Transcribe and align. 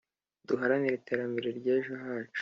Duharanire 0.47 0.95
iterambere 0.97 1.47
ryejo 1.59 1.93
hacu 2.03 2.39